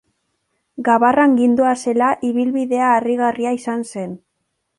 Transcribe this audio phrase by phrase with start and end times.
[0.87, 4.19] Gabarran gindoazela ibilbidea harrigarria izan zen.